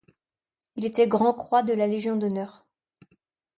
[0.77, 2.65] Il était grand-croix de la Légion d'honneur.